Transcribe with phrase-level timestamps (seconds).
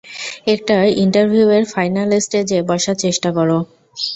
[0.47, 0.75] একটা
[1.03, 3.49] ইন্টার্ভিউ এর ফাইনাল স্টেজে বসার চেষ্টা কর।